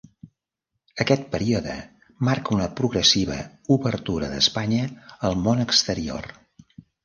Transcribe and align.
Aquest 1.03 1.27
període 1.35 1.75
marca 2.31 2.57
una 2.57 2.67
progressiva 2.81 3.39
obertura 3.77 4.33
d'Espanya 4.35 4.83
al 5.31 5.41
món 5.49 5.65
exterior. 5.69 6.31